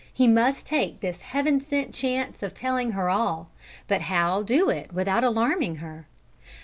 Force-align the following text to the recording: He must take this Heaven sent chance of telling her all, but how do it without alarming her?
He 0.11 0.27
must 0.27 0.65
take 0.65 0.99
this 0.99 1.21
Heaven 1.21 1.61
sent 1.61 1.93
chance 1.93 2.41
of 2.41 2.55
telling 2.55 2.93
her 2.93 3.07
all, 3.07 3.51
but 3.87 4.01
how 4.01 4.41
do 4.41 4.67
it 4.67 4.91
without 4.91 5.23
alarming 5.23 5.75
her? 5.75 6.07